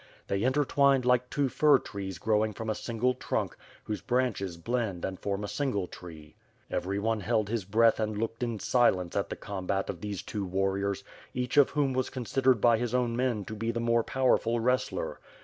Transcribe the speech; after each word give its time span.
They 0.29 0.41
intertwined 0.41 1.05
like 1.05 1.29
two 1.29 1.47
fir 1.47 1.77
trees 1.77 2.17
growing 2.17 2.53
from 2.53 2.71
a 2.71 2.73
single 2.73 3.13
trunk, 3.13 3.55
whose 3.83 4.01
branches 4.01 4.57
blend 4.57 5.05
and 5.05 5.19
form 5.19 5.43
a 5.43 5.47
single 5.47 5.85
tree. 5.85 6.33
Everyone 6.71 7.19
held 7.19 7.49
his 7.49 7.65
breath 7.65 7.99
and 7.99 8.17
looked 8.17 8.41
in 8.41 8.57
silence 8.57 9.15
at 9.15 9.29
the 9.29 9.35
com 9.35 9.67
bat 9.67 9.91
of 9.91 10.01
these 10.01 10.23
two 10.23 10.43
warriors, 10.43 11.03
each 11.35 11.55
of 11.55 11.69
whom 11.69 11.93
was 11.93 12.09
considered 12.09 12.59
by 12.59 12.79
his 12.79 12.95
own 12.95 13.15
men 13.15 13.45
to 13.45 13.53
be 13.53 13.69
the 13.69 13.79
more 13.79 14.03
powerful 14.03 14.59
wrestler. 14.59 15.19